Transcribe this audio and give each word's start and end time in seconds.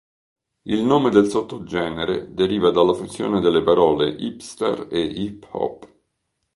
Il 0.65 0.81
nome 0.81 1.11
del 1.11 1.27
sottogenere 1.29 2.33
deriva 2.33 2.71
dalla 2.71 2.95
fusione 2.95 3.39
delle 3.39 3.61
parole 3.61 4.09
hipster 4.09 4.87
e 4.89 4.99
hip 4.99 5.47
hop. 5.51 5.89